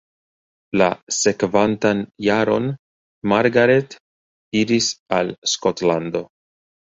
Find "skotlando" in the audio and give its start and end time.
5.55-6.23